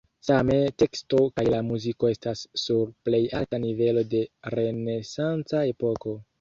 Same 0.27 0.53
teksto 0.83 1.19
kaj 1.39 1.45
la 1.55 1.59
muziko 1.67 2.09
estas 2.15 2.43
sur 2.63 2.89
plej 3.09 3.21
alta 3.43 3.61
nivelo 3.69 4.07
de 4.17 4.25
renesanca 4.59 5.67
epoko. 5.79 6.21